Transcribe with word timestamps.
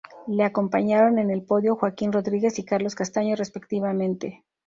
Le 0.25 0.43
acompañaron 0.43 1.19
en 1.19 1.29
el 1.29 1.43
podio 1.43 1.75
Joaquim 1.75 2.11
Rodríguez 2.11 2.57
y 2.57 2.65
Carlos 2.65 2.95
Castaño 2.95 3.35
respectivamente. 3.35 4.43